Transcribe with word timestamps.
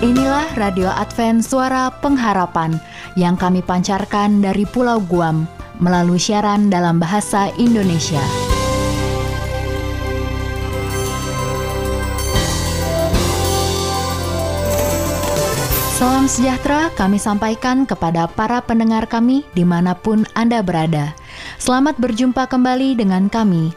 Inilah 0.00 0.56
Radio 0.56 0.88
Advent 0.88 1.44
Suara 1.44 1.92
Pengharapan 1.92 2.80
yang 3.20 3.36
kami 3.36 3.60
pancarkan 3.60 4.40
dari 4.40 4.64
Pulau 4.64 4.96
Guam 5.04 5.44
melalui 5.76 6.16
siaran 6.16 6.72
dalam 6.72 6.96
bahasa 6.96 7.52
Indonesia. 7.60 8.24
Salam 16.00 16.24
sejahtera 16.32 16.88
kami 16.96 17.20
sampaikan 17.20 17.84
kepada 17.84 18.24
para 18.24 18.64
pendengar 18.64 19.04
kami 19.04 19.44
di 19.52 19.68
mana 19.68 19.92
pun 19.92 20.24
Anda 20.32 20.64
berada. 20.64 21.12
Selamat 21.60 22.00
berjumpa 22.00 22.48
kembali 22.48 22.96
dengan 22.96 23.28
kami, 23.28 23.76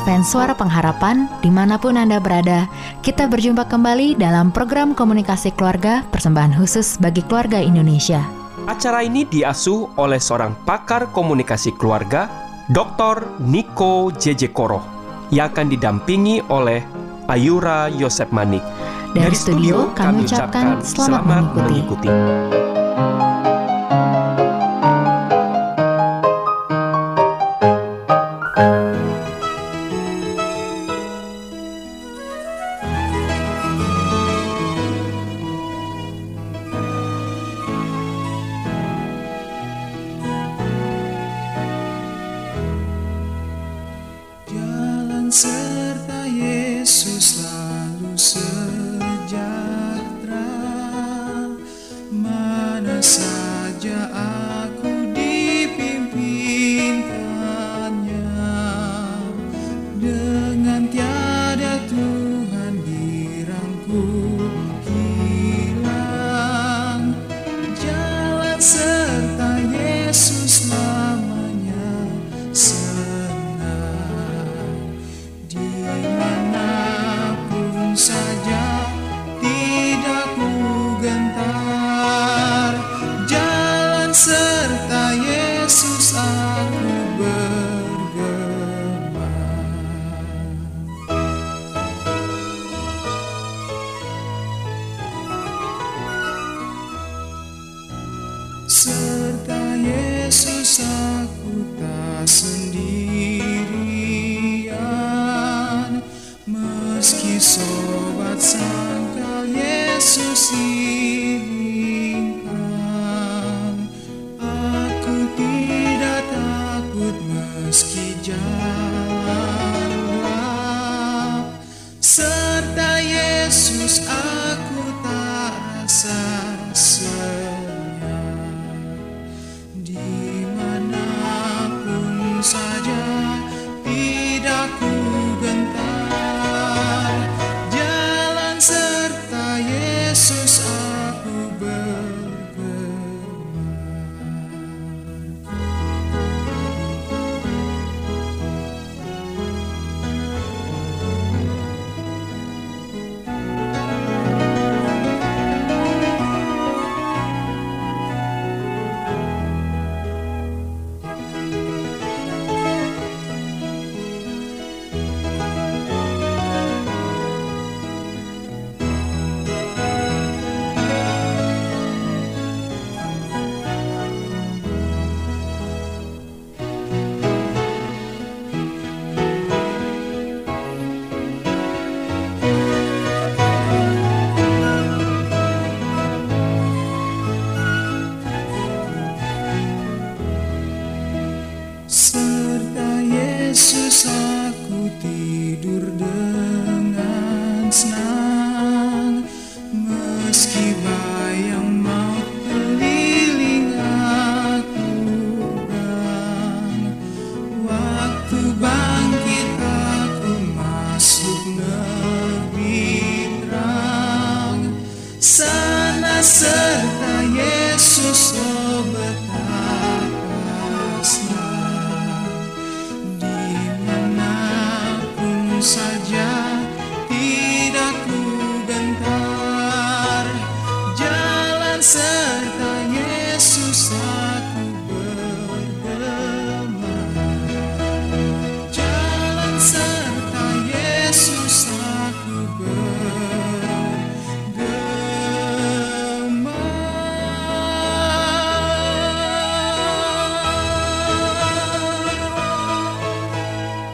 Advent 0.00 0.24
Suara 0.24 0.56
Pengharapan, 0.56 1.28
di 1.44 1.52
mana 1.52 1.76
pun 1.76 1.92
Anda 1.92 2.16
berada, 2.16 2.64
kita 3.04 3.28
berjumpa 3.28 3.68
kembali 3.68 4.16
dalam 4.16 4.48
program 4.48 4.96
komunikasi 4.96 5.52
keluarga 5.52 6.08
persembahan 6.08 6.56
khusus 6.56 6.96
bagi 6.96 7.20
keluarga 7.20 7.60
Indonesia. 7.60 8.24
Acara 8.64 9.04
ini 9.04 9.28
diasuh 9.28 9.92
oleh 10.00 10.16
seorang 10.16 10.56
pakar 10.64 11.12
komunikasi 11.12 11.76
keluarga, 11.76 12.32
Dr. 12.72 13.44
Niko 13.44 14.08
Jejekoro, 14.16 14.80
yang 15.28 15.52
akan 15.52 15.68
didampingi 15.68 16.48
oleh 16.48 16.80
Ayura 17.28 17.92
Yosep 17.92 18.32
Manik. 18.32 18.64
Dari, 19.12 19.28
Dari 19.28 19.36
studio, 19.36 19.92
kami 19.92 20.24
ucapkan 20.24 20.80
selamat, 20.80 20.96
selamat 20.96 21.44
mengikuti. 21.60 22.08
mengikuti. 22.08 22.59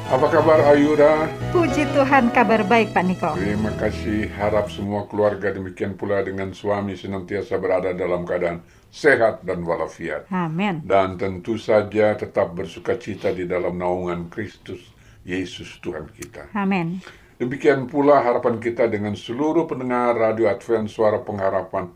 Apa 0.07 0.31
kabar 0.31 0.63
Ayura? 0.71 1.27
Puji 1.51 1.83
Tuhan 1.91 2.31
kabar 2.31 2.63
baik 2.63 2.95
Pak 2.95 3.05
Niko. 3.11 3.35
Terima 3.35 3.75
kasih. 3.75 4.31
Harap 4.39 4.71
semua 4.71 5.03
keluarga 5.11 5.51
demikian 5.51 5.99
pula 5.99 6.23
dengan 6.23 6.55
suami 6.55 6.95
senantiasa 6.95 7.59
berada 7.59 7.91
dalam 7.91 8.23
keadaan 8.23 8.63
sehat 8.87 9.43
dan 9.43 9.67
walafiat. 9.67 10.31
Amin. 10.31 10.87
Dan 10.87 11.19
tentu 11.19 11.59
saja 11.59 12.15
tetap 12.15 12.55
bersuka 12.55 12.95
cita 12.95 13.35
di 13.35 13.51
dalam 13.51 13.83
naungan 13.83 14.31
Kristus 14.31 14.79
Yesus 15.27 15.75
Tuhan 15.83 16.07
kita. 16.15 16.55
Amin. 16.55 17.03
Demikian 17.43 17.91
pula 17.91 18.23
harapan 18.23 18.63
kita 18.63 18.87
dengan 18.87 19.19
seluruh 19.19 19.67
pendengar 19.67 20.15
Radio 20.15 20.47
Advent 20.47 20.87
Suara 20.87 21.19
Pengharapan 21.19 21.91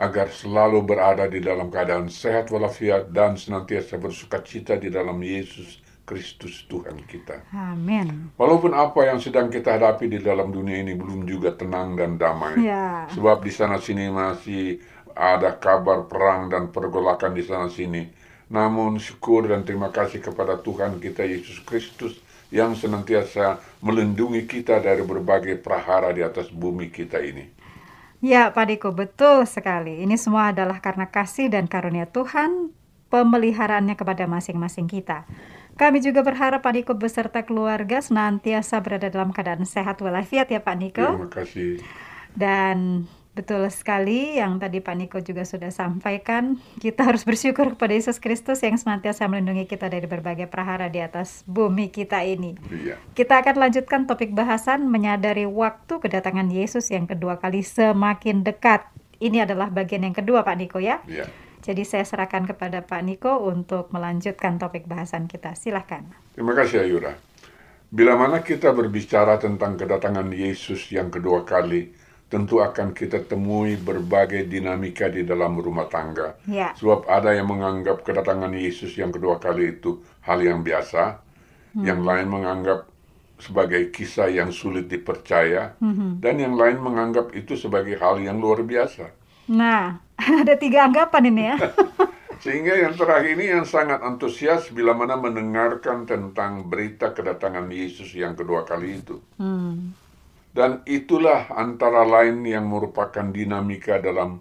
agar 0.00 0.32
selalu 0.32 0.88
berada 0.88 1.28
di 1.28 1.44
dalam 1.44 1.68
keadaan 1.68 2.08
sehat 2.08 2.48
walafiat 2.48 3.12
dan 3.12 3.36
senantiasa 3.36 4.00
bersuka 4.00 4.40
cita 4.40 4.80
di 4.80 4.88
dalam 4.88 5.20
Yesus 5.20 5.84
Kristus 6.06 6.62
Tuhan 6.70 7.02
kita. 7.04 7.42
Amin. 7.50 8.30
Walaupun 8.38 8.70
apa 8.72 9.10
yang 9.10 9.18
sedang 9.18 9.50
kita 9.50 9.74
hadapi 9.74 10.06
di 10.06 10.22
dalam 10.22 10.54
dunia 10.54 10.78
ini 10.78 10.94
belum 10.94 11.26
juga 11.26 11.52
tenang 11.52 11.98
dan 11.98 12.14
damai. 12.14 12.62
Ya. 12.62 13.10
Sebab 13.10 13.42
di 13.42 13.50
sana 13.50 13.82
sini 13.82 14.06
masih 14.06 14.78
ada 15.12 15.58
kabar 15.58 16.06
perang 16.06 16.46
dan 16.46 16.70
pergolakan 16.70 17.34
di 17.34 17.42
sana 17.42 17.66
sini. 17.66 18.06
Namun 18.46 19.02
syukur 19.02 19.50
dan 19.50 19.66
terima 19.66 19.90
kasih 19.90 20.22
kepada 20.22 20.62
Tuhan 20.62 21.02
kita 21.02 21.26
Yesus 21.26 21.58
Kristus 21.66 22.14
yang 22.54 22.78
senantiasa 22.78 23.58
melindungi 23.82 24.46
kita 24.46 24.78
dari 24.78 25.02
berbagai 25.02 25.58
prahara 25.58 26.14
di 26.14 26.22
atas 26.22 26.46
bumi 26.54 26.94
kita 26.94 27.18
ini. 27.18 27.50
Ya 28.22 28.48
Pak 28.54 28.64
Niko, 28.70 28.94
betul 28.94 29.44
sekali. 29.44 30.06
Ini 30.06 30.14
semua 30.14 30.54
adalah 30.54 30.78
karena 30.78 31.10
kasih 31.10 31.50
dan 31.50 31.66
karunia 31.66 32.06
Tuhan 32.06 32.70
pemeliharaannya 33.10 33.94
kepada 33.98 34.24
masing-masing 34.30 34.86
kita. 34.88 35.26
Kami 35.76 36.00
juga 36.00 36.24
berharap 36.24 36.64
Pak 36.64 36.72
Niko 36.72 36.92
beserta 36.96 37.44
keluarga 37.44 38.00
senantiasa 38.00 38.80
berada 38.80 39.12
dalam 39.12 39.28
keadaan 39.28 39.68
sehat 39.68 40.00
walafiat 40.00 40.48
ya 40.48 40.64
Pak 40.64 40.76
Niko. 40.80 41.04
Terima 41.04 41.28
kasih. 41.28 41.84
Dan 42.32 43.04
betul 43.36 43.68
sekali 43.68 44.40
yang 44.40 44.56
tadi 44.56 44.80
Pak 44.80 44.96
Niko 44.96 45.20
juga 45.20 45.44
sudah 45.44 45.68
sampaikan, 45.68 46.56
kita 46.80 47.04
harus 47.04 47.28
bersyukur 47.28 47.76
kepada 47.76 47.92
Yesus 47.92 48.16
Kristus 48.16 48.64
yang 48.64 48.80
senantiasa 48.80 49.28
melindungi 49.28 49.68
kita 49.68 49.92
dari 49.92 50.08
berbagai 50.08 50.48
prahara 50.48 50.88
di 50.88 51.04
atas 51.04 51.44
bumi 51.44 51.92
kita 51.92 52.24
ini. 52.24 52.56
Iya. 52.72 52.96
Kita 53.12 53.44
akan 53.44 53.68
lanjutkan 53.68 54.08
topik 54.08 54.32
bahasan 54.32 54.88
menyadari 54.88 55.44
waktu 55.44 56.00
kedatangan 56.00 56.48
Yesus 56.48 56.88
yang 56.88 57.04
kedua 57.04 57.36
kali 57.36 57.60
semakin 57.60 58.40
dekat. 58.40 58.88
Ini 59.20 59.44
adalah 59.44 59.68
bagian 59.68 60.08
yang 60.08 60.16
kedua 60.16 60.40
Pak 60.40 60.56
Niko 60.56 60.80
ya. 60.80 61.04
Iya. 61.04 61.28
Jadi 61.66 61.82
saya 61.82 62.06
serahkan 62.06 62.46
kepada 62.46 62.86
Pak 62.86 63.02
Niko 63.02 63.42
untuk 63.42 63.90
melanjutkan 63.90 64.54
topik 64.54 64.86
bahasan 64.86 65.26
kita. 65.26 65.58
Silahkan. 65.58 66.06
Terima 66.38 66.54
kasih 66.54 66.86
Ayura. 66.86 67.18
Bila 67.90 68.14
mana 68.14 68.38
kita 68.38 68.70
berbicara 68.70 69.34
tentang 69.42 69.74
kedatangan 69.74 70.30
Yesus 70.30 70.86
yang 70.94 71.10
kedua 71.10 71.42
kali, 71.42 71.90
tentu 72.30 72.62
akan 72.62 72.94
kita 72.94 73.26
temui 73.26 73.74
berbagai 73.74 74.46
dinamika 74.46 75.10
di 75.10 75.26
dalam 75.26 75.58
rumah 75.58 75.90
tangga. 75.90 76.38
Ya. 76.46 76.70
Sebab 76.78 77.10
ada 77.10 77.34
yang 77.34 77.50
menganggap 77.50 78.06
kedatangan 78.06 78.54
Yesus 78.54 78.94
yang 78.94 79.10
kedua 79.10 79.42
kali 79.42 79.74
itu 79.74 80.06
hal 80.22 80.38
yang 80.46 80.62
biasa, 80.62 81.18
yang 81.82 82.06
lain 82.06 82.30
menganggap 82.30 82.86
sebagai 83.42 83.90
kisah 83.90 84.30
yang 84.30 84.54
sulit 84.54 84.86
dipercaya, 84.86 85.74
dan 86.22 86.34
yang 86.38 86.54
lain 86.54 86.78
menganggap 86.78 87.34
itu 87.34 87.58
sebagai 87.58 87.98
hal 87.98 88.22
yang 88.22 88.38
luar 88.38 88.62
biasa. 88.62 89.12
Nah, 89.50 90.02
ada 90.42 90.54
tiga 90.58 90.86
anggapan 90.86 91.30
ini 91.30 91.42
ya. 91.54 91.56
Sehingga 92.44 92.78
yang 92.78 92.94
terakhir 92.94 93.32
ini 93.34 93.50
yang 93.50 93.64
sangat 93.66 94.04
antusias 94.04 94.70
bila 94.70 94.94
mana 94.94 95.18
mendengarkan 95.18 96.06
tentang 96.06 96.68
berita 96.68 97.10
kedatangan 97.10 97.66
Yesus 97.72 98.12
yang 98.14 98.38
kedua 98.38 98.62
kali 98.62 99.02
itu. 99.02 99.18
Hmm. 99.40 99.96
Dan 100.54 100.80
itulah 100.88 101.50
antara 101.52 102.06
lain 102.06 102.46
yang 102.46 102.70
merupakan 102.70 103.28
dinamika 103.28 103.98
dalam 103.98 104.40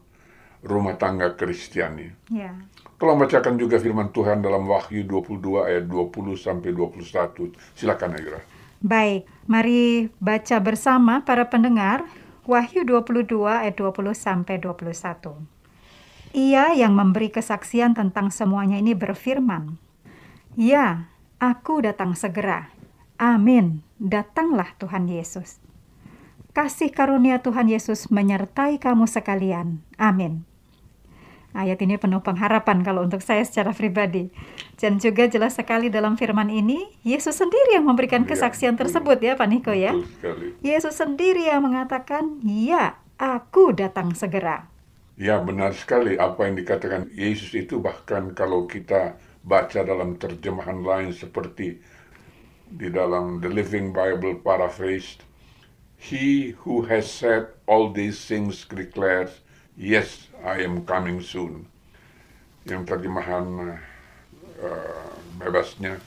rumah 0.63 0.95
tangga 0.95 1.33
Kristiani. 1.33 2.07
Ya. 2.31 2.55
Tolong 2.95 3.19
bacakan 3.19 3.59
juga 3.59 3.75
firman 3.75 4.13
Tuhan 4.15 4.39
dalam 4.39 4.63
Wahyu 4.69 5.03
22 5.03 5.67
ayat 5.67 5.83
20 5.89 6.39
sampai 6.39 6.71
21. 6.71 7.51
Silakan 7.75 8.15
Ayura. 8.15 8.39
Baik, 8.79 9.27
mari 9.49 10.07
baca 10.21 10.57
bersama 10.63 11.19
para 11.25 11.43
pendengar 11.49 12.07
Wahyu 12.45 12.86
22 12.86 13.25
ayat 13.50 13.74
20 13.74 14.13
sampai 14.13 14.62
21. 14.62 15.50
Ia 16.38 16.77
yang 16.77 16.94
memberi 16.94 17.33
kesaksian 17.33 17.97
tentang 17.97 18.30
semuanya 18.30 18.77
ini 18.77 18.94
berfirman, 18.94 19.81
"Ya, 20.53 21.09
aku 21.42 21.81
datang 21.81 22.13
segera. 22.13 22.69
Amin. 23.18 23.81
Datanglah 23.97 24.77
Tuhan 24.77 25.09
Yesus." 25.09 25.57
Kasih 26.53 26.94
karunia 26.94 27.42
Tuhan 27.42 27.65
Yesus 27.65 28.13
menyertai 28.13 28.77
kamu 28.77 29.09
sekalian. 29.09 29.81
Amin. 29.98 30.45
Ayat 31.56 31.81
ini 31.81 31.98
penuh 31.98 32.21
pengharapan 32.21 32.86
kalau 32.86 33.09
untuk 33.09 33.25
saya 33.25 33.41
secara 33.41 33.74
pribadi. 33.74 34.30
Dan 34.75 35.00
juga 35.00 35.24
jelas 35.31 35.56
sekali 35.56 35.88
dalam 35.88 36.19
firman 36.19 36.51
ini, 36.51 36.83
Yesus 37.07 37.39
sendiri 37.39 37.80
yang 37.80 37.88
memberikan 37.88 38.27
Iya, 38.27 38.36
kesaksian 38.36 38.75
tersebut 38.75 39.24
ya 39.24 39.39
Pak 39.39 39.48
Niko 39.48 39.72
ya. 39.72 39.95
Yesus 40.60 41.00
sendiri 41.00 41.48
yang 41.48 41.63
mengatakan, 41.63 42.44
"Ya, 42.44 43.00
aku 43.16 43.72
datang 43.72 44.12
segera." 44.12 44.68
Ya 45.16 45.39
benar 45.39 45.72
sekali 45.72 46.19
apa 46.19 46.44
yang 46.44 46.60
dikatakan 46.60 47.07
Yesus 47.16 47.56
itu 47.56 47.80
bahkan 47.80 48.36
kalau 48.36 48.68
kita 48.68 49.16
baca 49.48 49.80
dalam 49.88 50.19
terjemahan 50.19 50.83
lain 50.83 51.16
seperti 51.16 51.80
di 52.68 52.88
dalam 52.92 53.39
The 53.39 53.48
Living 53.48 53.96
Bible 53.96 54.44
paraphrased 54.44 55.24
He 55.96 56.51
who 56.67 56.84
has 56.91 57.08
said 57.08 57.48
all 57.63 57.96
these 57.96 58.20
things 58.27 58.67
declares 58.67 59.39
yes 59.79 60.27
I 60.44 60.67
am 60.67 60.84
coming 60.84 61.24
soon 61.24 61.72
yang 62.67 62.84
terjemahan 62.84 63.79
bebasnya. 65.39 66.00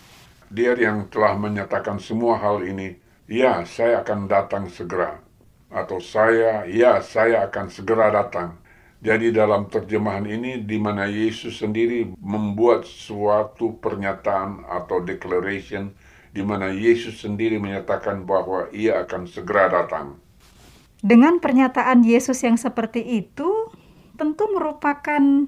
Dia 0.48 0.72
yang 0.74 1.12
telah 1.12 1.36
menyatakan 1.36 2.00
semua 2.00 2.40
hal 2.40 2.64
ini 2.64 2.96
ya 3.28 3.62
saya 3.68 4.00
akan 4.00 4.26
datang 4.26 4.72
segera. 4.72 5.20
Atau 5.68 6.00
saya 6.00 6.64
ya 6.64 7.04
saya 7.04 7.44
akan 7.44 7.68
segera 7.68 8.08
datang. 8.08 8.56
Jadi 8.98 9.30
dalam 9.30 9.70
terjemahan 9.70 10.26
ini 10.26 10.66
di 10.66 10.74
mana 10.80 11.06
Yesus 11.06 11.62
sendiri 11.62 12.18
membuat 12.18 12.82
suatu 12.82 13.78
pernyataan 13.78 14.66
atau 14.66 14.98
declaration 15.04 15.94
di 16.34 16.42
mana 16.42 16.74
Yesus 16.74 17.22
sendiri 17.22 17.62
menyatakan 17.62 18.26
bahwa 18.26 18.66
ia 18.74 19.06
akan 19.06 19.30
segera 19.30 19.70
datang. 19.70 20.18
Dengan 20.98 21.38
pernyataan 21.38 22.02
Yesus 22.02 22.42
yang 22.42 22.58
seperti 22.58 23.06
itu, 23.06 23.70
tentu 24.18 24.50
merupakan 24.50 25.46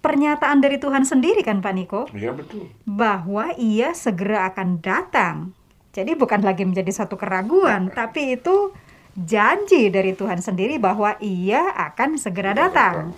pernyataan 0.00 0.64
dari 0.64 0.80
Tuhan 0.80 1.04
sendiri 1.04 1.44
kan 1.44 1.60
Pak 1.60 1.72
Niko? 1.76 2.02
Iya 2.12 2.32
betul. 2.32 2.72
bahwa 2.88 3.52
ia 3.56 3.92
segera 3.92 4.48
akan 4.50 4.80
datang. 4.80 5.52
Jadi 5.92 6.16
bukan 6.16 6.40
lagi 6.40 6.64
menjadi 6.64 6.90
satu 6.90 7.20
keraguan, 7.20 7.88
tapi 7.98 8.34
itu 8.40 8.72
janji 9.14 9.92
dari 9.92 10.16
Tuhan 10.16 10.40
sendiri 10.40 10.80
bahwa 10.80 11.16
ia 11.20 11.70
akan 11.76 12.16
segera 12.16 12.56
datang. 12.56 13.12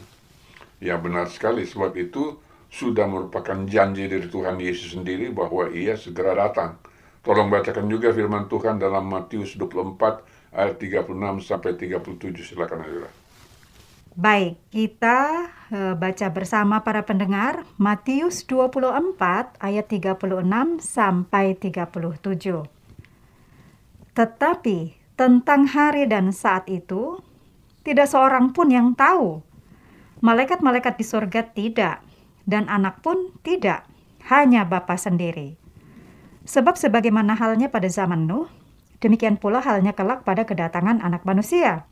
Ya 0.83 0.99
benar 0.99 1.31
sekali 1.31 1.63
sebab 1.63 1.95
itu 1.95 2.43
sudah 2.73 3.07
merupakan 3.07 3.63
janji 3.69 4.09
dari 4.09 4.27
Tuhan 4.27 4.59
Yesus 4.59 4.99
sendiri 4.99 5.31
bahwa 5.31 5.71
ia 5.71 5.95
segera 5.95 6.35
datang. 6.35 6.81
Tolong 7.23 7.47
bacakan 7.47 7.87
juga 7.87 8.11
firman 8.11 8.51
Tuhan 8.51 8.83
dalam 8.83 9.07
Matius 9.07 9.55
24 9.55 10.27
ayat 10.59 10.75
36 10.81 11.47
sampai 11.47 11.79
37 11.79 12.19
silakan 12.43 12.83
Ayura. 12.83 13.22
Baik, 14.13 14.61
kita 14.69 15.49
eh, 15.73 15.97
baca 15.97 16.27
bersama 16.29 16.85
para 16.85 17.01
pendengar 17.01 17.65
Matius 17.81 18.45
24 18.45 19.57
ayat 19.57 19.89
36 19.89 20.85
sampai 20.85 21.57
37. 21.57 22.21
Tetapi 24.13 24.79
tentang 25.17 25.65
hari 25.65 26.05
dan 26.05 26.29
saat 26.29 26.69
itu 26.69 27.25
tidak 27.89 28.05
seorang 28.05 28.53
pun 28.53 28.69
yang 28.69 28.93
tahu. 28.93 29.41
Malaikat-malaikat 30.21 31.01
di 31.01 31.05
surga 31.09 31.49
tidak 31.49 32.05
dan 32.45 32.69
anak 32.69 33.01
pun 33.01 33.33
tidak, 33.41 33.89
hanya 34.29 34.69
Bapa 34.69 35.01
sendiri. 35.01 35.57
Sebab 36.45 36.77
sebagaimana 36.77 37.33
halnya 37.33 37.73
pada 37.73 37.89
zaman 37.89 38.29
Nuh, 38.29 38.53
demikian 39.01 39.41
pula 39.41 39.65
halnya 39.65 39.97
kelak 39.97 40.21
pada 40.29 40.45
kedatangan 40.45 41.01
anak 41.01 41.25
manusia. 41.25 41.89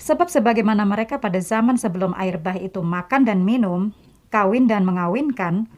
Sebab 0.00 0.32
sebagaimana 0.32 0.88
mereka 0.88 1.20
pada 1.20 1.36
zaman 1.44 1.76
sebelum 1.76 2.16
air 2.16 2.40
bah 2.40 2.56
itu 2.56 2.80
makan 2.80 3.28
dan 3.28 3.44
minum, 3.44 3.92
kawin 4.32 4.64
dan 4.64 4.88
mengawinkan, 4.88 5.68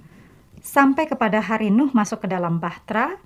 sampai 0.63 1.11
kepada 1.11 1.43
hari 1.43 1.75
Nuh 1.75 1.91
masuk 1.91 2.23
ke 2.23 2.31
dalam 2.31 2.63
bahtera, 2.63 3.19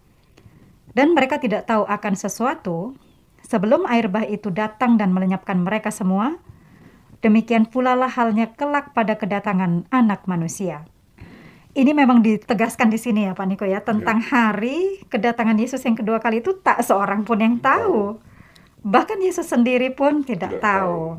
dan 0.97 1.12
mereka 1.12 1.37
tidak 1.37 1.69
tahu 1.69 1.85
akan 1.85 2.17
sesuatu, 2.17 2.97
sebelum 3.45 3.85
air 3.93 4.09
bah 4.09 4.25
itu 4.25 4.49
datang 4.49 4.97
dan 4.97 5.12
melenyapkan 5.12 5.61
mereka 5.61 5.93
semua, 5.93 6.41
demikian 7.21 7.69
pula 7.69 7.93
lah 7.93 8.09
halnya 8.09 8.49
kelak 8.57 8.97
pada 8.97 9.21
kedatangan 9.21 9.85
anak 9.93 10.25
manusia. 10.25 10.88
ini 11.76 11.93
memang 11.93 12.25
ditegaskan 12.25 12.88
di 12.88 12.97
sini 12.97 13.29
ya 13.29 13.37
Pak 13.37 13.47
Niko 13.53 13.69
ya 13.69 13.85
tentang 13.85 14.25
hari 14.25 15.05
kedatangan 15.12 15.61
Yesus 15.61 15.85
yang 15.85 15.93
kedua 15.93 16.17
kali 16.25 16.41
itu 16.41 16.57
tak 16.65 16.81
seorang 16.81 17.21
pun 17.21 17.37
yang 17.37 17.61
tahu. 17.61 18.17
Bahkan 18.87 19.19
Yesus 19.19 19.50
sendiri 19.50 19.90
pun 19.90 20.23
tidak, 20.23 20.57
Tidak 20.57 20.62
tahu. 20.62 21.19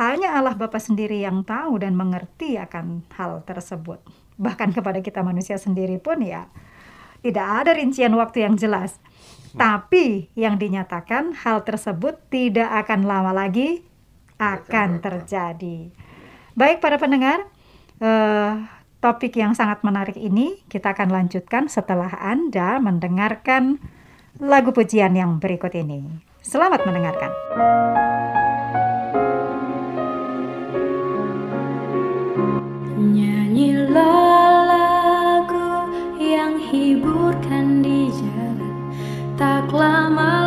Hanya 0.00 0.32
Allah 0.32 0.56
Bapa 0.56 0.80
sendiri 0.80 1.20
yang 1.20 1.44
tahu 1.44 1.76
dan 1.76 1.92
mengerti 1.92 2.56
akan 2.56 3.04
hal 3.20 3.44
tersebut. 3.44 4.00
Bahkan 4.40 4.72
kepada 4.72 5.04
kita 5.04 5.20
manusia 5.20 5.60
sendiri 5.60 6.00
pun 6.00 6.24
ya 6.24 6.48
tidak 7.20 7.46
ada 7.64 7.72
rincian 7.76 8.12
waktu 8.16 8.44
yang 8.48 8.56
jelas. 8.56 9.00
Tapi 9.54 10.28
yang 10.34 10.58
dinyatakan 10.58 11.36
hal 11.46 11.62
tersebut 11.62 12.16
tidak 12.28 12.68
akan 12.84 13.06
lama 13.06 13.30
lagi 13.30 13.80
akan 14.36 14.98
terjadi. 14.98 15.88
Baik 16.58 16.82
para 16.82 16.98
pendengar, 16.98 17.44
eh, 18.02 18.52
topik 18.98 19.36
yang 19.38 19.54
sangat 19.54 19.80
menarik 19.86 20.18
ini 20.18 20.64
kita 20.66 20.96
akan 20.96 21.12
lanjutkan 21.12 21.70
setelah 21.70 22.10
Anda 22.18 22.82
mendengarkan 22.82 23.78
lagu 24.42 24.74
pujian 24.74 25.14
yang 25.14 25.38
berikut 25.38 25.70
ini. 25.76 26.33
Selamat 26.44 26.84
mendengarkan. 26.84 27.32
Nyanyilah 33.00 34.52
lagu 34.68 35.88
yang 36.20 36.60
hiburkan 36.60 37.80
di 37.80 38.12
jalan 38.12 38.76
Tak 39.40 39.72
lama 39.72 40.43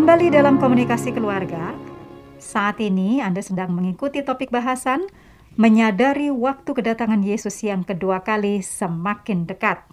Kembali 0.00 0.32
dalam 0.32 0.56
komunikasi 0.56 1.12
keluarga. 1.12 1.76
Saat 2.40 2.80
ini 2.80 3.20
Anda 3.20 3.44
sedang 3.44 3.76
mengikuti 3.76 4.24
topik 4.24 4.48
bahasan 4.48 5.04
menyadari 5.60 6.32
waktu 6.32 6.72
kedatangan 6.72 7.20
Yesus 7.20 7.60
yang 7.60 7.84
kedua 7.84 8.24
kali 8.24 8.64
semakin 8.64 9.44
dekat. 9.44 9.84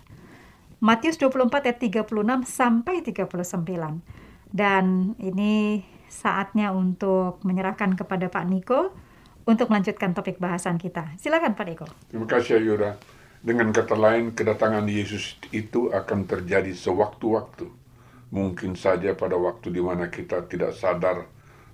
Matius 0.79 1.19
24 1.19 1.51
ayat 1.59 2.07
36 2.07 2.07
sampai 2.47 3.03
39. 3.03 3.99
Dan 4.47 5.11
ini 5.19 5.83
saatnya 6.07 6.71
untuk 6.71 7.43
menyerahkan 7.43 7.99
kepada 7.99 8.31
Pak 8.31 8.47
Niko 8.47 8.95
untuk 9.43 9.67
melanjutkan 9.67 10.15
topik 10.15 10.39
bahasan 10.39 10.79
kita. 10.79 11.19
Silakan 11.19 11.51
Pak 11.51 11.65
Niko. 11.67 11.87
Terima 12.07 12.31
kasih 12.31 12.63
Ayura. 12.63 12.95
Dengan 13.43 13.75
kata 13.75 13.99
lain, 13.99 14.31
kedatangan 14.31 14.87
Yesus 14.87 15.35
itu 15.51 15.91
akan 15.91 16.31
terjadi 16.31 16.71
sewaktu-waktu. 16.71 17.87
Mungkin 18.27 18.75
saja 18.75 19.15
pada 19.15 19.39
waktu 19.39 19.72
di 19.72 19.79
mana 19.79 20.12
kita 20.12 20.43
tidak 20.51 20.75
sadar 20.75 21.27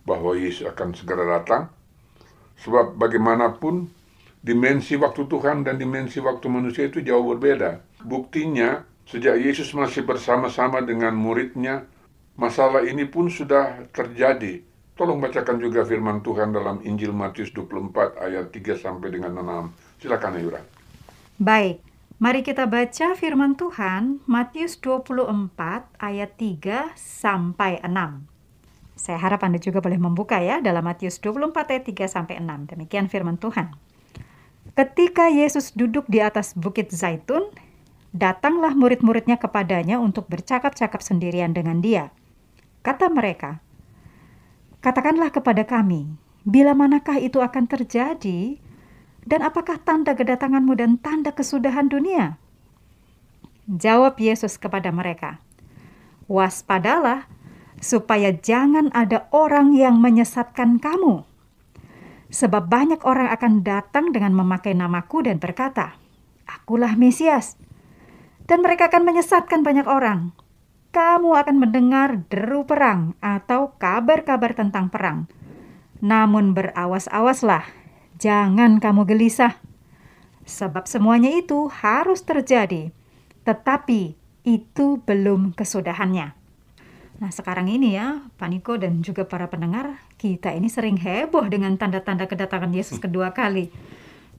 bahwa 0.05 0.37
Yesus 0.37 0.69
akan 0.69 0.93
segera 0.93 1.25
datang. 1.25 1.71
Sebab 2.61 2.93
bagaimanapun, 2.95 3.89
dimensi 4.43 4.93
waktu 4.99 5.25
Tuhan 5.25 5.65
dan 5.65 5.81
dimensi 5.81 6.21
waktu 6.21 6.45
manusia 6.51 6.85
itu 6.85 7.01
jauh 7.01 7.25
berbeda. 7.33 7.81
Buktinya, 8.05 8.85
sejak 9.09 9.39
Yesus 9.39 9.73
masih 9.73 10.05
bersama-sama 10.05 10.83
dengan 10.85 11.15
muridnya, 11.17 11.89
masalah 12.37 12.85
ini 12.85 13.07
pun 13.09 13.31
sudah 13.31 13.89
terjadi. 13.89 14.61
Tolong 14.93 15.17
bacakan 15.17 15.57
juga 15.57 15.81
firman 15.81 16.21
Tuhan 16.21 16.53
dalam 16.53 16.85
Injil 16.85 17.09
Matius 17.09 17.49
24 17.49 18.13
ayat 18.21 18.53
3 18.53 18.77
sampai 18.77 19.09
dengan 19.09 19.33
6. 19.33 20.05
Silakan 20.05 20.37
Ayura. 20.37 20.61
Baik, 21.41 21.81
mari 22.23 22.39
kita 22.39 22.71
baca 22.71 23.19
firman 23.19 23.59
Tuhan 23.59 24.23
Matius 24.31 24.79
24 24.79 25.27
ayat 25.99 26.31
3 26.39 26.95
sampai 26.95 27.83
6. 27.83 27.91
Saya 28.95 29.19
harap 29.19 29.43
Anda 29.43 29.59
juga 29.59 29.83
boleh 29.83 29.99
membuka 29.99 30.39
ya 30.39 30.63
dalam 30.63 30.87
Matius 30.87 31.19
24 31.19 31.51
ayat 31.51 31.83
3 31.83 32.07
sampai 32.07 32.39
6. 32.39 32.71
Demikian 32.71 33.11
firman 33.11 33.35
Tuhan. 33.35 33.75
Ketika 34.71 35.27
Yesus 35.27 35.75
duduk 35.75 36.07
di 36.07 36.23
atas 36.23 36.55
bukit 36.55 36.95
Zaitun, 36.95 37.51
datanglah 38.15 38.71
murid-muridnya 38.71 39.35
kepadanya 39.35 39.99
untuk 39.99 40.31
bercakap-cakap 40.31 41.03
sendirian 41.03 41.51
dengan 41.51 41.83
dia. 41.83 42.15
Kata 42.87 43.11
mereka, 43.11 43.59
Katakanlah 44.79 45.27
kepada 45.27 45.67
kami, 45.67 46.07
bila 46.47 46.71
manakah 46.71 47.19
itu 47.19 47.43
akan 47.43 47.67
terjadi, 47.67 48.62
dan 49.23 49.39
apakah 49.43 49.79
tanda 49.79 50.15
kedatanganmu 50.15 50.75
dan 50.75 50.99
tanda 50.99 51.31
kesudahan 51.31 51.87
dunia? 51.87 52.35
Jawab 53.67 54.19
Yesus 54.19 54.59
kepada 54.59 54.91
mereka, 54.91 55.39
Waspadalah, 56.27 57.31
supaya 57.79 58.31
jangan 58.35 58.91
ada 58.95 59.27
orang 59.31 59.75
yang 59.75 59.99
menyesatkan 59.99 60.79
kamu. 60.79 61.23
Sebab 62.33 62.65
banyak 62.67 63.03
orang 63.05 63.29
akan 63.29 63.61
datang 63.61 64.09
dengan 64.09 64.33
memakai 64.33 64.73
namaku 64.73 65.27
dan 65.27 65.37
berkata, 65.37 65.95
Akulah 66.49 66.97
Mesias. 66.97 67.55
Dan 68.43 68.59
mereka 68.59 68.91
akan 68.91 69.07
menyesatkan 69.07 69.63
banyak 69.63 69.87
orang. 69.87 70.35
Kamu 70.91 71.31
akan 71.31 71.55
mendengar 71.57 72.27
deru 72.27 72.67
perang 72.67 73.15
atau 73.23 73.77
kabar-kabar 73.79 74.51
tentang 74.51 74.91
perang. 74.91 75.31
Namun 76.03 76.51
berawas-awaslah, 76.51 77.63
jangan 78.23 78.79
kamu 78.79 79.03
gelisah. 79.03 79.59
Sebab 80.47 80.87
semuanya 80.87 81.35
itu 81.35 81.67
harus 81.67 82.23
terjadi, 82.23 82.95
tetapi 83.43 84.15
itu 84.47 85.03
belum 85.03 85.51
kesudahannya. 85.51 86.31
Nah 87.19 87.31
sekarang 87.31 87.67
ini 87.71 87.95
ya 87.95 88.23
Pak 88.35 88.49
Niko 88.51 88.75
dan 88.79 89.03
juga 89.03 89.23
para 89.27 89.47
pendengar 89.47 89.99
kita 90.19 90.51
ini 90.51 90.67
sering 90.67 90.99
heboh 90.99 91.47
dengan 91.47 91.75
tanda-tanda 91.75 92.27
kedatangan 92.27 92.71
Yesus 92.71 92.99
kedua 92.99 93.31
kali. 93.35 93.71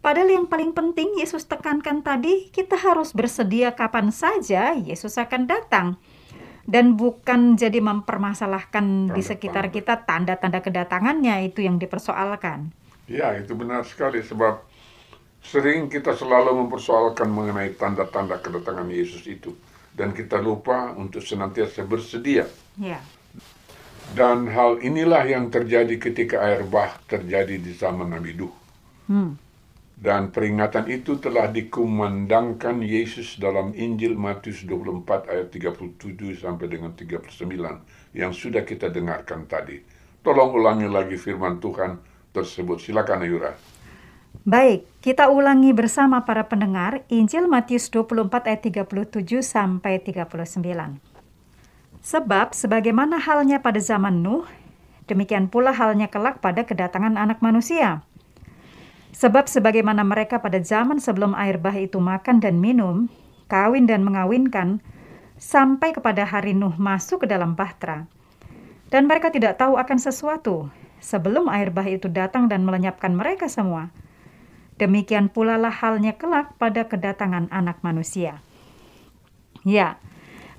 Padahal 0.04 0.36
yang 0.36 0.46
paling 0.48 0.76
penting 0.76 1.16
Yesus 1.16 1.48
tekankan 1.48 2.04
tadi 2.04 2.52
kita 2.52 2.76
harus 2.76 3.16
bersedia 3.16 3.72
kapan 3.72 4.12
saja 4.12 4.76
Yesus 4.76 5.16
akan 5.16 5.48
datang. 5.48 5.96
Dan 6.64 6.96
bukan 6.96 7.60
jadi 7.60 7.80
mempermasalahkan 7.84 9.12
di 9.12 9.20
sekitar 9.20 9.68
kita 9.68 10.08
tanda-tanda 10.08 10.64
kedatangannya 10.64 11.52
itu 11.52 11.60
yang 11.64 11.76
dipersoalkan. 11.76 12.72
Ya, 13.04 13.36
itu 13.36 13.52
benar 13.52 13.84
sekali 13.84 14.24
sebab 14.24 14.64
sering 15.44 15.92
kita 15.92 16.16
selalu 16.16 16.64
mempersoalkan 16.64 17.28
mengenai 17.28 17.76
tanda-tanda 17.76 18.40
kedatangan 18.40 18.88
Yesus 18.88 19.28
itu 19.28 19.52
dan 19.92 20.16
kita 20.16 20.40
lupa 20.40 20.96
untuk 20.96 21.20
senantiasa 21.20 21.84
bersedia. 21.84 22.48
Ya. 22.80 22.98
Dan 24.16 24.48
hal 24.48 24.80
inilah 24.84 25.24
yang 25.24 25.48
terjadi 25.48 25.96
ketika 25.96 26.40
air 26.44 26.64
bah 26.64 26.96
terjadi 27.08 27.56
di 27.56 27.72
zaman 27.72 28.12
Nabi 28.12 28.32
Nuh. 28.36 28.54
Hmm. 29.08 29.36
Dan 29.94 30.34
peringatan 30.34 30.90
itu 30.90 31.16
telah 31.22 31.48
dikumandangkan 31.48 32.82
Yesus 32.82 33.38
dalam 33.38 33.72
Injil 33.72 34.18
Matius 34.18 34.66
24 34.66 35.30
ayat 35.30 35.48
37 35.54 35.96
sampai 36.34 36.66
dengan 36.66 36.92
39 36.92 37.30
yang 38.12 38.32
sudah 38.34 38.66
kita 38.66 38.90
dengarkan 38.90 39.46
tadi. 39.46 39.80
Tolong 40.20 40.50
ulangi 40.56 40.90
lagi 40.90 41.14
firman 41.14 41.62
Tuhan 41.62 42.13
tersebut. 42.34 42.82
Silakan 42.82 43.22
Ayura. 43.22 43.54
Baik, 44.42 44.84
kita 45.00 45.30
ulangi 45.30 45.70
bersama 45.70 46.26
para 46.26 46.44
pendengar 46.50 47.06
Injil 47.06 47.46
Matius 47.46 47.88
24 47.88 48.50
ayat 48.50 48.60
37 48.66 49.40
sampai 49.40 50.02
39. 50.02 51.00
Sebab 52.04 52.52
sebagaimana 52.52 53.16
halnya 53.22 53.64
pada 53.64 53.80
zaman 53.80 54.20
Nuh, 54.20 54.44
demikian 55.08 55.48
pula 55.48 55.72
halnya 55.72 56.12
kelak 56.12 56.44
pada 56.44 56.66
kedatangan 56.66 57.16
anak 57.16 57.40
manusia. 57.40 58.04
Sebab 59.16 59.48
sebagaimana 59.48 60.04
mereka 60.04 60.42
pada 60.42 60.60
zaman 60.60 61.00
sebelum 61.00 61.32
air 61.38 61.56
bah 61.56 61.72
itu 61.78 61.96
makan 61.96 62.42
dan 62.44 62.60
minum, 62.60 63.08
kawin 63.48 63.88
dan 63.88 64.04
mengawinkan, 64.04 64.84
sampai 65.40 65.96
kepada 65.96 66.28
hari 66.28 66.52
Nuh 66.52 66.76
masuk 66.76 67.24
ke 67.24 67.26
dalam 67.32 67.56
bahtera. 67.56 68.04
Dan 68.92 69.08
mereka 69.08 69.32
tidak 69.32 69.56
tahu 69.56 69.80
akan 69.80 69.96
sesuatu, 69.96 70.68
sebelum 71.04 71.52
air 71.52 71.68
bah 71.68 71.84
itu 71.84 72.08
datang 72.08 72.48
dan 72.48 72.64
melenyapkan 72.64 73.12
mereka 73.12 73.44
semua. 73.52 73.92
Demikian 74.80 75.28
pula 75.28 75.60
lah 75.60 75.70
halnya 75.70 76.16
kelak 76.16 76.56
pada 76.56 76.88
kedatangan 76.88 77.52
anak 77.52 77.84
manusia. 77.84 78.40
Ya, 79.62 80.00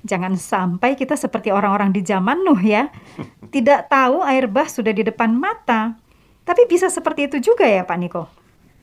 jangan 0.06 0.38
sampai 0.38 0.94
kita 0.94 1.18
seperti 1.18 1.50
orang-orang 1.50 1.90
di 1.90 2.06
zaman 2.06 2.46
Nuh 2.46 2.62
ya. 2.62 2.94
Tidak 3.54 3.90
tahu 3.90 4.22
air 4.22 4.46
bah 4.46 4.70
sudah 4.70 4.94
di 4.94 5.02
depan 5.02 5.34
mata. 5.34 5.98
Tapi 6.46 6.70
bisa 6.70 6.94
seperti 6.94 7.26
itu 7.26 7.42
juga 7.42 7.66
ya 7.66 7.82
Pak 7.82 7.98
Niko? 7.98 8.24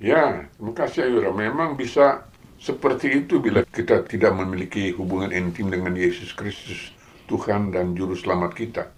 Ya, 0.02 0.50
terima 0.58 0.74
kasih 0.74 1.06
Ayura. 1.06 1.30
Memang 1.30 1.78
bisa 1.78 2.26
seperti 2.58 3.22
itu 3.22 3.38
bila 3.38 3.62
kita 3.62 4.02
tidak 4.02 4.34
memiliki 4.34 4.90
hubungan 4.98 5.30
intim 5.30 5.70
dengan 5.70 5.94
Yesus 5.94 6.34
Kristus, 6.34 6.90
Tuhan 7.30 7.70
dan 7.70 7.94
Juru 7.94 8.18
Selamat 8.18 8.50
kita. 8.58 8.90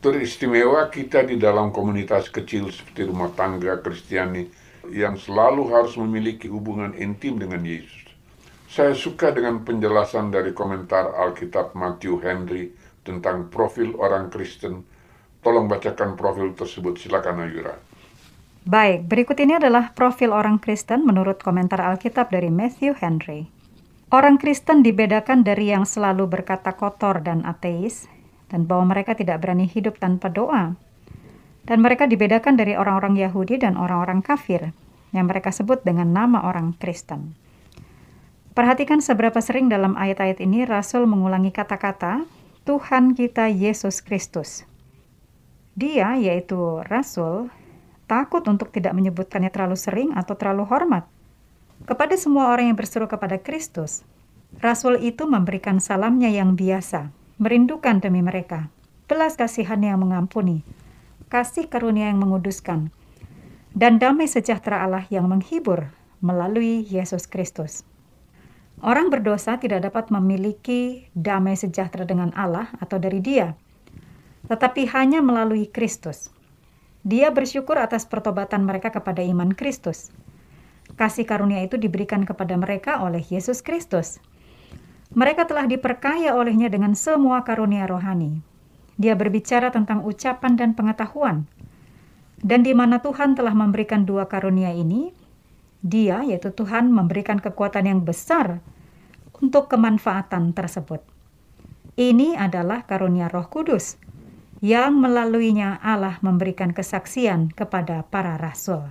Teristimewa 0.00 0.88
kita 0.88 1.28
di 1.28 1.36
dalam 1.36 1.68
komunitas 1.68 2.32
kecil 2.32 2.72
seperti 2.72 3.04
rumah 3.04 3.36
tangga 3.36 3.84
Kristiani 3.84 4.48
yang 4.88 5.20
selalu 5.20 5.68
harus 5.76 5.92
memiliki 6.00 6.48
hubungan 6.48 6.96
intim 6.96 7.36
dengan 7.36 7.60
Yesus. 7.60 8.08
Saya 8.64 8.96
suka 8.96 9.28
dengan 9.28 9.60
penjelasan 9.60 10.32
dari 10.32 10.56
komentar 10.56 11.12
Alkitab 11.20 11.76
Matthew 11.76 12.16
Henry 12.24 12.72
tentang 13.04 13.52
profil 13.52 13.92
orang 14.00 14.32
Kristen. 14.32 14.88
Tolong 15.44 15.68
bacakan 15.68 16.16
profil 16.16 16.56
tersebut, 16.56 16.96
silakan 16.96 17.44
Ayura. 17.44 17.76
Baik, 18.64 19.04
berikut 19.04 19.36
ini 19.36 19.60
adalah 19.60 19.92
profil 19.92 20.32
orang 20.32 20.56
Kristen 20.64 21.04
menurut 21.04 21.44
komentar 21.44 21.76
Alkitab 21.76 22.32
dari 22.32 22.48
Matthew 22.48 22.96
Henry. 23.04 23.52
Orang 24.08 24.40
Kristen 24.40 24.80
dibedakan 24.80 25.44
dari 25.44 25.68
yang 25.76 25.84
selalu 25.84 26.24
berkata 26.24 26.72
kotor 26.72 27.20
dan 27.20 27.44
ateis, 27.44 28.08
dan 28.50 28.66
bahwa 28.66 28.92
mereka 28.92 29.14
tidak 29.14 29.40
berani 29.40 29.70
hidup 29.70 29.96
tanpa 30.02 30.28
doa. 30.28 30.74
Dan 31.64 31.78
mereka 31.80 32.10
dibedakan 32.10 32.58
dari 32.58 32.74
orang-orang 32.74 33.14
Yahudi 33.14 33.62
dan 33.62 33.78
orang-orang 33.78 34.20
kafir, 34.26 34.74
yang 35.14 35.30
mereka 35.30 35.54
sebut 35.54 35.86
dengan 35.86 36.10
nama 36.10 36.42
orang 36.42 36.74
Kristen. 36.76 37.38
Perhatikan 38.50 38.98
seberapa 38.98 39.38
sering 39.38 39.70
dalam 39.70 39.94
ayat-ayat 39.94 40.42
ini 40.42 40.66
Rasul 40.66 41.06
mengulangi 41.06 41.54
kata-kata 41.54 42.26
Tuhan 42.66 43.14
kita 43.14 43.46
Yesus 43.46 44.02
Kristus. 44.02 44.66
Dia, 45.78 46.18
yaitu 46.18 46.82
Rasul, 46.90 47.48
takut 48.10 48.42
untuk 48.50 48.74
tidak 48.74 48.90
menyebutkannya 48.98 49.54
terlalu 49.54 49.78
sering 49.78 50.10
atau 50.18 50.34
terlalu 50.34 50.66
hormat. 50.66 51.06
Kepada 51.86 52.18
semua 52.18 52.50
orang 52.50 52.74
yang 52.74 52.76
berseru 52.76 53.06
kepada 53.06 53.38
Kristus, 53.38 54.02
Rasul 54.58 54.98
itu 54.98 55.30
memberikan 55.30 55.78
salamnya 55.78 56.28
yang 56.28 56.58
biasa, 56.58 57.14
merindukan 57.40 58.04
demi 58.04 58.20
mereka, 58.20 58.68
belas 59.08 59.32
kasihan 59.32 59.80
yang 59.80 60.04
mengampuni, 60.04 60.60
kasih 61.32 61.72
karunia 61.72 62.12
yang 62.12 62.20
menguduskan, 62.20 62.92
dan 63.72 63.96
damai 63.96 64.28
sejahtera 64.28 64.84
Allah 64.84 65.08
yang 65.08 65.24
menghibur 65.24 65.88
melalui 66.20 66.84
Yesus 66.84 67.24
Kristus. 67.24 67.88
Orang 68.84 69.08
berdosa 69.08 69.56
tidak 69.56 69.88
dapat 69.88 70.12
memiliki 70.12 71.08
damai 71.16 71.56
sejahtera 71.56 72.04
dengan 72.04 72.28
Allah 72.36 72.68
atau 72.76 73.00
dari 73.00 73.24
Dia, 73.24 73.56
tetapi 74.44 74.84
hanya 74.92 75.24
melalui 75.24 75.64
Kristus. 75.64 76.28
Dia 77.08 77.32
bersyukur 77.32 77.80
atas 77.80 78.04
pertobatan 78.04 78.68
mereka 78.68 78.92
kepada 78.92 79.24
iman 79.24 79.56
Kristus. 79.56 80.12
Kasih 81.00 81.24
karunia 81.24 81.64
itu 81.64 81.80
diberikan 81.80 82.28
kepada 82.28 82.52
mereka 82.60 83.00
oleh 83.00 83.24
Yesus 83.24 83.64
Kristus. 83.64 84.20
Mereka 85.10 85.50
telah 85.50 85.66
diperkaya 85.66 86.38
olehnya 86.38 86.70
dengan 86.70 86.94
semua 86.94 87.42
karunia 87.42 87.82
rohani. 87.90 88.46
Dia 88.94 89.18
berbicara 89.18 89.74
tentang 89.74 90.06
ucapan 90.06 90.54
dan 90.54 90.70
pengetahuan. 90.78 91.50
Dan 92.40 92.62
di 92.62 92.70
mana 92.72 93.02
Tuhan 93.02 93.34
telah 93.34 93.52
memberikan 93.52 94.06
dua 94.06 94.30
karunia 94.30 94.70
ini, 94.70 95.10
dia, 95.82 96.22
yaitu 96.22 96.54
Tuhan, 96.54 96.92
memberikan 96.92 97.42
kekuatan 97.42 97.90
yang 97.90 98.00
besar 98.06 98.62
untuk 99.40 99.72
kemanfaatan 99.72 100.52
tersebut. 100.52 101.00
Ini 101.98 102.36
adalah 102.38 102.86
karunia 102.86 103.26
Roh 103.32 103.48
Kudus, 103.50 103.98
yang 104.60 105.00
melaluinya 105.00 105.80
Allah 105.80 106.20
memberikan 106.20 106.70
kesaksian 106.70 107.50
kepada 107.50 108.04
para 108.06 108.36
rasul. 108.36 108.84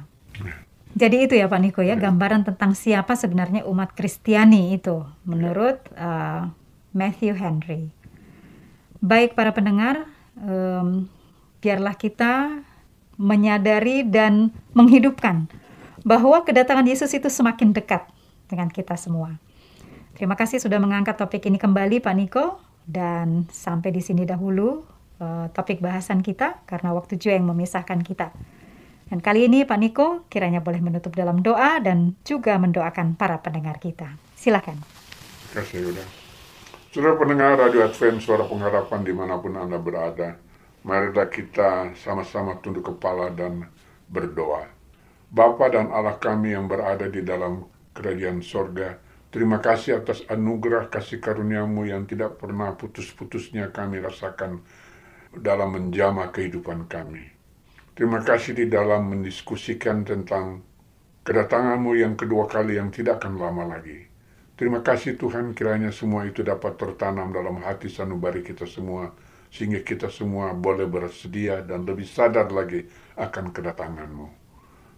Jadi 0.97 1.29
itu 1.29 1.37
ya 1.37 1.45
Pak 1.45 1.61
Niko 1.61 1.81
ya 1.85 1.93
gambaran 1.93 2.49
tentang 2.49 2.73
siapa 2.73 3.13
sebenarnya 3.13 3.61
umat 3.69 3.93
Kristiani 3.93 4.73
itu 4.73 5.05
menurut 5.21 5.77
uh, 5.93 6.49
Matthew 6.91 7.37
Henry. 7.37 7.93
Baik 8.99 9.37
para 9.37 9.53
pendengar, 9.53 10.09
um, 10.41 11.05
biarlah 11.61 11.93
kita 11.95 12.65
menyadari 13.19 14.01
dan 14.07 14.49
menghidupkan 14.73 15.45
bahwa 16.07 16.41
kedatangan 16.41 16.87
Yesus 16.87 17.11
itu 17.11 17.27
semakin 17.27 17.75
dekat 17.75 18.07
dengan 18.49 18.71
kita 18.71 18.97
semua. 18.97 19.37
Terima 20.17 20.35
kasih 20.35 20.59
sudah 20.59 20.81
mengangkat 20.81 21.15
topik 21.15 21.45
ini 21.47 21.55
kembali 21.55 22.03
Pak 22.03 22.15
Niko 22.17 22.59
dan 22.83 23.45
sampai 23.53 23.93
di 23.93 24.01
sini 24.01 24.25
dahulu 24.25 24.83
uh, 25.21 25.47
topik 25.53 25.79
bahasan 25.79 26.25
kita 26.25 26.59
karena 26.65 26.91
waktu 26.91 27.15
juga 27.15 27.37
yang 27.37 27.47
memisahkan 27.47 28.01
kita. 28.01 28.33
Dan 29.09 29.25
kali 29.25 29.49
ini 29.49 29.65
Pak 29.65 29.79
Niko 29.81 30.07
kiranya 30.29 30.61
boleh 30.61 30.85
menutup 30.85 31.17
dalam 31.17 31.41
doa 31.41 31.81
dan 31.81 32.13
juga 32.21 32.61
mendoakan 32.61 33.17
para 33.17 33.41
pendengar 33.41 33.81
kita. 33.81 34.13
Silakan. 34.37 34.77
Terima 35.49 35.65
kasih 35.65 35.77
Yuda. 35.89 36.05
Saudara 36.93 37.17
pendengar 37.17 37.57
Radio 37.57 37.85
Advent, 37.85 38.21
suara 38.21 38.45
pengharapan 38.45 39.01
di 39.05 39.13
mana 39.13 39.41
pun 39.41 39.57
Anda 39.57 39.81
berada, 39.81 40.37
marilah 40.85 41.29
kita 41.29 41.97
sama-sama 41.97 42.61
tunduk 42.61 42.85
kepala 42.85 43.33
dan 43.33 43.65
berdoa. 44.09 44.69
Bapa 45.29 45.69
dan 45.69 45.93
Allah 45.93 46.17
kami 46.17 46.57
yang 46.57 46.65
berada 46.65 47.05
di 47.05 47.21
dalam 47.21 47.65
kerajaan 47.93 48.41
sorga, 48.41 48.97
terima 49.29 49.61
kasih 49.61 50.01
atas 50.01 50.25
anugerah 50.29 50.89
kasih 50.89 51.21
karuniamu 51.21 51.85
yang 51.85 52.09
tidak 52.09 52.41
pernah 52.41 52.73
putus-putusnya 52.73 53.69
kami 53.69 54.01
rasakan 54.01 54.61
dalam 55.37 55.77
menjamah 55.77 56.33
kehidupan 56.33 56.89
kami. 56.89 57.38
Terima 57.99 58.23
kasih 58.23 58.55
di 58.55 58.71
dalam 58.71 59.11
mendiskusikan 59.11 60.07
tentang 60.07 60.63
kedatanganmu 61.27 61.99
yang 61.99 62.15
kedua 62.15 62.47
kali 62.47 62.79
yang 62.79 62.95
tidak 62.95 63.19
akan 63.19 63.35
lama 63.35 63.75
lagi. 63.75 64.07
Terima 64.55 64.79
kasih 64.79 65.19
Tuhan 65.19 65.51
kiranya 65.51 65.91
semua 65.91 66.23
itu 66.23 66.39
dapat 66.39 66.79
tertanam 66.79 67.35
dalam 67.35 67.59
hati 67.59 67.91
sanubari 67.91 68.39
kita 68.39 68.63
semua 68.63 69.11
sehingga 69.51 69.83
kita 69.83 70.07
semua 70.07 70.55
boleh 70.55 70.87
bersedia 70.87 71.59
dan 71.59 71.83
lebih 71.83 72.07
sadar 72.07 72.47
lagi 72.55 72.87
akan 73.19 73.51
kedatanganmu. 73.51 74.27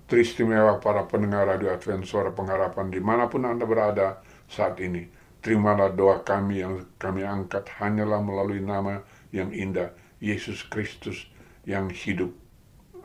Teristimewa 0.05 0.77
para 0.77 1.01
pendengar 1.09 1.49
Radio 1.49 1.73
Advent 1.73 2.05
Suara 2.05 2.29
Pengharapan 2.29 2.93
di 2.93 3.01
mana 3.01 3.25
pun 3.25 3.49
Anda 3.49 3.65
berada 3.65 4.21
saat 4.45 4.77
ini. 4.77 5.09
Terimalah 5.41 5.89
doa 5.89 6.21
kami 6.21 6.61
yang 6.61 6.85
kami 7.01 7.25
angkat 7.25 7.65
hanyalah 7.81 8.21
melalui 8.21 8.61
nama 8.61 9.01
yang 9.33 9.49
indah 9.49 9.89
Yesus 10.21 10.61
Kristus 10.69 11.25
yang 11.65 11.89
hidup. 11.89 12.40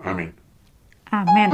Amin. 0.04 0.32
Amin. 1.12 1.50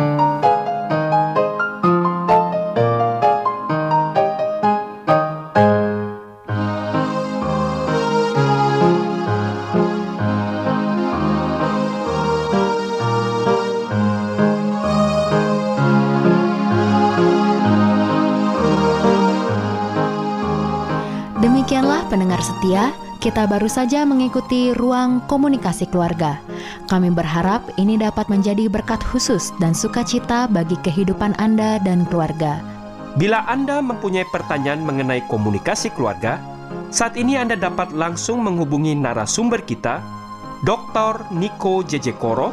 Demikianlah 21.43 22.07
pendengar 22.07 22.39
setia, 22.39 22.95
kita 23.19 23.51
baru 23.51 23.67
saja 23.67 24.07
mengikuti 24.07 24.71
ruang 24.75 25.23
komunikasi 25.27 25.91
keluarga. 25.91 26.39
Kami 26.93 27.09
berharap 27.09 27.73
ini 27.81 27.97
dapat 27.97 28.29
menjadi 28.29 28.69
berkat 28.69 29.01
khusus 29.01 29.49
dan 29.57 29.73
sukacita 29.73 30.45
bagi 30.45 30.77
kehidupan 30.85 31.33
Anda 31.41 31.81
dan 31.81 32.05
keluarga. 32.05 32.61
Bila 33.17 33.49
Anda 33.49 33.81
mempunyai 33.81 34.29
pertanyaan 34.29 34.85
mengenai 34.85 35.25
komunikasi 35.25 35.89
keluarga, 35.97 36.37
saat 36.93 37.17
ini 37.17 37.41
Anda 37.41 37.57
dapat 37.57 37.97
langsung 37.97 38.45
menghubungi 38.45 38.93
narasumber 38.93 39.65
kita, 39.65 40.05
Dr. 40.69 41.33
Niko 41.33 41.81
Jejekoro, 41.81 42.53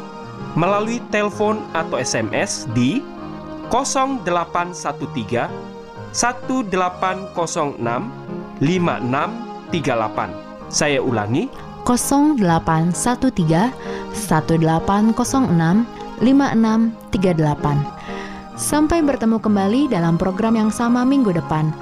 melalui 0.56 1.04
telepon 1.12 1.60
atau 1.76 2.00
SMS 2.00 2.64
di 2.72 3.04
0813 3.68 5.52
1806 6.16 7.76
5638. 8.56 10.72
Saya 10.72 11.04
ulangi, 11.04 11.52
0813 11.84 13.99
1806 14.14 15.14
5638. 16.20 18.60
Sampai 18.60 19.00
bertemu 19.00 19.40
kembali 19.40 19.88
dalam 19.88 20.20
program 20.20 20.52
yang 20.52 20.68
sama 20.68 21.00
minggu 21.04 21.32
depan. 21.32 21.72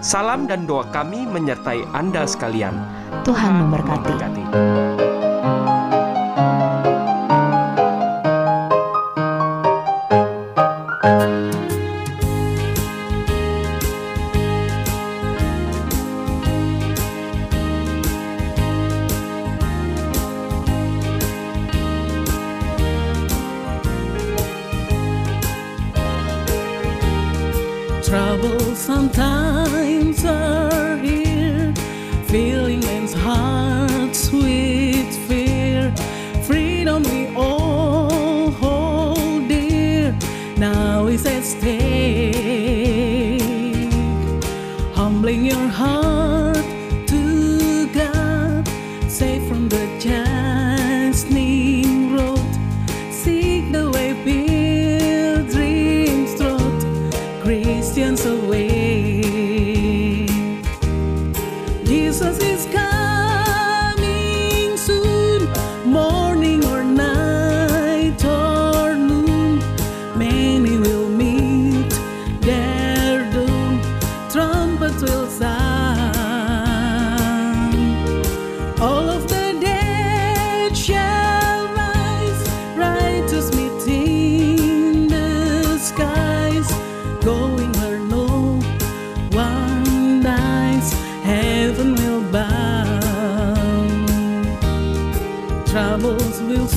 salam 0.00 0.48
dan 0.48 0.64
doa 0.64 0.88
kami 0.88 1.28
menyertai 1.28 1.84
Anda 1.92 2.24
sekalian. 2.24 2.72
Tuhan 3.24 3.52
memberkati. 3.60 4.12
Trouble 4.16 5.09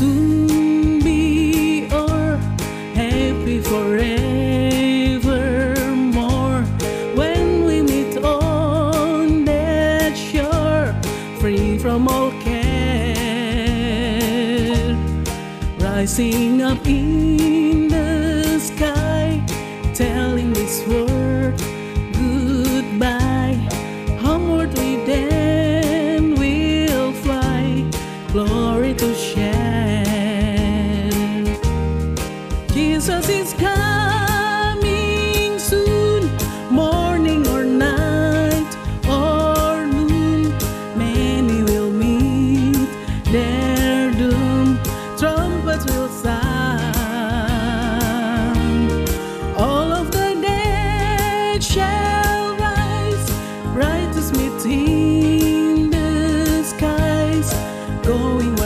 soon 0.03 0.99
be 0.99 1.87
o'er, 1.91 2.35
happy 2.93 3.59
forevermore. 3.61 4.23
When 7.19 7.63
we 7.65 7.81
meet 7.81 8.17
on 8.17 9.45
that 9.45 10.13
shore, 10.17 10.93
free 11.39 11.77
from 11.77 12.07
all 12.09 12.31
care, 12.41 13.13
rising 15.79 16.61
up 16.61 16.85
in 16.85 17.32
meeting 54.49 55.89
the 55.89 56.63
skies, 56.63 57.53
going 58.05 58.62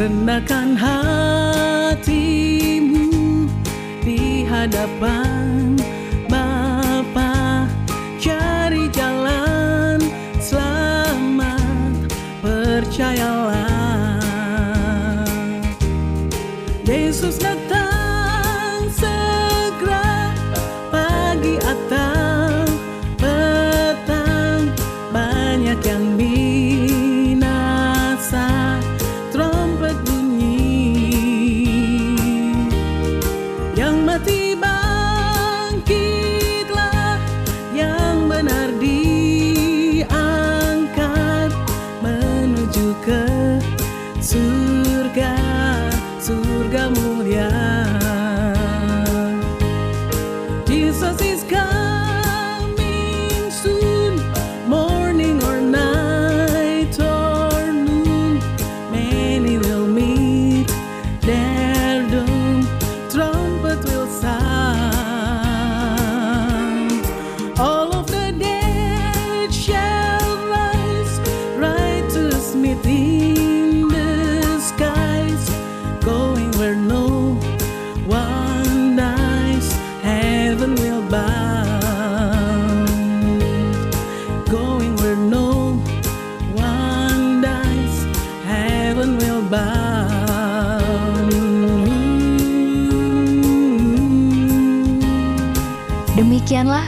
Rendahkan 0.00 0.80
hatimu 0.80 2.16
di 4.00 4.48
hadapan 4.48 4.99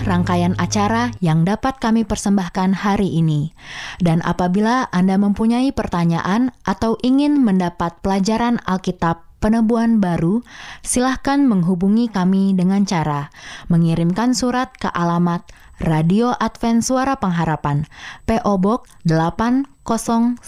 rangkaian 0.09 0.57
acara 0.57 1.13
yang 1.21 1.45
dapat 1.45 1.79
kami 1.79 2.03
persembahkan 2.09 2.85
hari 2.85 3.09
ini. 3.13 3.53
Dan 4.01 4.25
apabila 4.25 4.89
Anda 4.91 5.21
mempunyai 5.21 5.71
pertanyaan 5.71 6.51
atau 6.65 6.97
ingin 7.05 7.41
mendapat 7.45 8.01
pelajaran 8.01 8.59
Alkitab 8.65 9.25
penebuan 9.43 9.99
baru, 9.99 10.47
silahkan 10.87 11.43
menghubungi 11.43 12.07
kami 12.07 12.55
dengan 12.55 12.87
cara 12.87 13.29
mengirimkan 13.67 14.39
surat 14.39 14.71
ke 14.79 14.87
alamat 14.87 15.43
Radio 15.83 16.31
Advent 16.39 16.87
Suara 16.87 17.19
Pengharapan, 17.19 17.91
PO 18.31 18.55
Box 18.63 18.87
8090, 19.03 20.39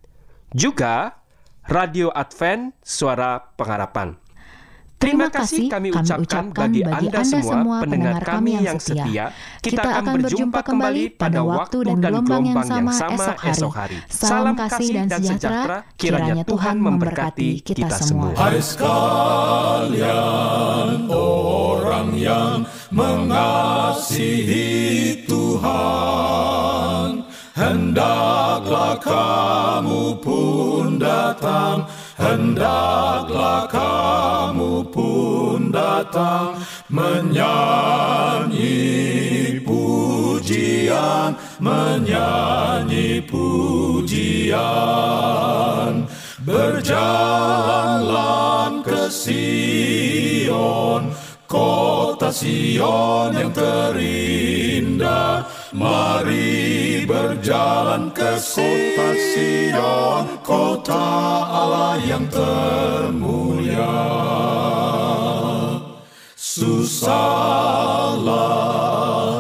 Juga 0.57 1.21
Radio 1.69 2.09
Advent 2.17 2.73
Suara 2.81 3.53
Pengharapan. 3.61 4.17
Terima 4.99 5.31
kasih 5.31 5.71
kami 5.71 5.95
ucapkan 5.95 6.51
bagi 6.51 6.83
Anda 6.83 7.23
semua 7.23 7.87
pendengar 7.87 8.19
kami 8.19 8.59
yang 8.59 8.83
setia. 8.83 9.31
Kita 9.63 10.03
akan 10.03 10.27
berjumpa 10.27 10.59
kembali 10.67 11.15
pada 11.15 11.47
waktu 11.47 11.87
dan 11.87 12.03
gelombang 12.03 12.51
yang 12.51 12.59
sama 12.91 13.39
esok 13.47 13.71
hari. 13.79 14.03
Salam 14.11 14.59
kasih 14.59 15.07
dan 15.07 15.23
sejahtera, 15.23 15.87
kiranya 15.95 16.43
Tuhan 16.43 16.83
memberkati 16.83 17.63
kita 17.63 17.95
semua. 17.95 18.35
Hai 18.35 18.59
sekalian 18.59 20.03
orang 21.09 22.11
yang 22.19 22.67
mengasihi 22.91 24.67
Tuhan 25.31 26.59
Hendaklah 27.59 29.03
kamu 29.03 30.23
pun 30.23 30.95
datang 31.03 31.88
Hendaklah 32.19 33.71
kamu 33.71 34.91
pun 34.91 35.71
datang 35.71 36.59
menyanyi 36.91 38.75
pujian, 39.63 41.39
menyanyi 41.63 43.23
pujian. 43.23 44.59
Berjalanlah 46.43 48.83
ke 48.83 49.07
Sion, 49.15 51.15
kota 51.47 52.35
Sion 52.35 53.31
yang 53.31 53.55
terindah. 53.55 55.47
Mari 55.71 57.07
berjalan 57.07 58.11
ke 58.11 58.43
kota 58.43 59.15
Sion, 59.15 60.43
kota 60.43 60.59
Allah 60.59 60.68
yang 62.03 62.27
termulia. 62.31 63.95
Susahlah 66.39 67.03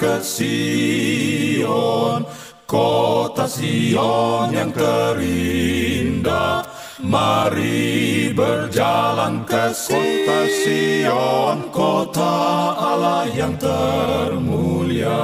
ke 0.00 0.24
Sion, 0.24 2.24
kota 2.64 3.44
Sion 3.44 4.56
yang 4.56 4.72
terindah. 4.72 6.64
Mari 7.02 8.30
berjalan 8.32 9.42
ke 9.44 9.74
kota 9.74 10.38
Sion, 10.48 11.68
kota 11.74 12.32
Allah 12.78 13.26
yang 13.36 13.58
termulia. 13.60 15.20